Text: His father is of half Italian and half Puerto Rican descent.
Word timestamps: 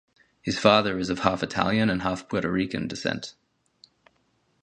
His 0.41 0.57
father 0.57 0.97
is 0.97 1.11
of 1.11 1.19
half 1.19 1.43
Italian 1.43 1.87
and 1.91 2.01
half 2.01 2.27
Puerto 2.27 2.49
Rican 2.51 2.87
descent. 2.87 3.35